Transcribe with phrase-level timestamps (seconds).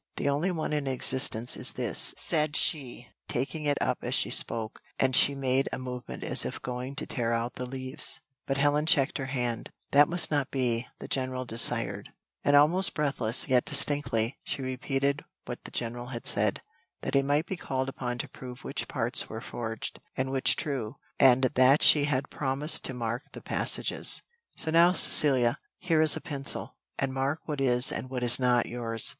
[0.15, 4.81] "The only one in existence is this," said she, taking it up as she spoke,
[4.97, 8.87] and she made a movement as if going to tear out the leaves, but Helen
[8.87, 12.11] checked her hand, "That must not be, the general desired"
[12.43, 16.63] And almost breathless, yet distinctly, she repeated what the general had said,
[17.01, 20.95] that he might be called upon to prove which parts were forged, and which true,
[21.19, 24.23] and that she had promised to mark the passages.
[24.57, 28.65] "So now, Cecilia, here is a pencil, and mark what is and what is not
[28.65, 29.09] yours."